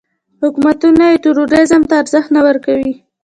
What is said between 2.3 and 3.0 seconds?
نه ورکوي.